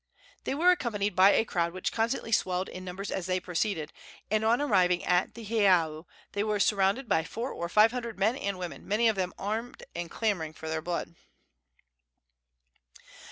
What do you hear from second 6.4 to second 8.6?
were surrounded by four or five hundred men and